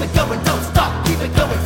[0.00, 1.59] Keep it going, don't stop, keep it going.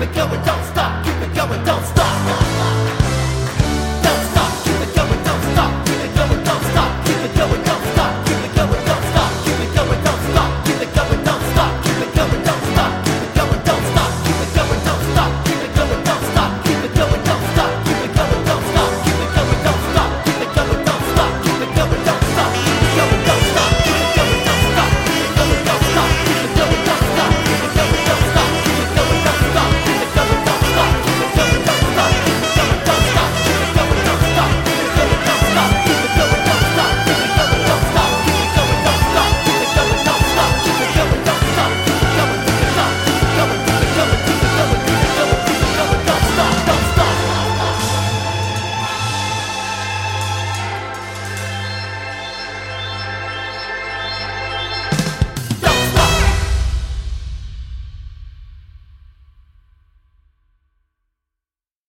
[0.00, 1.99] Keep it going, don't stop, keep it going, don't stop.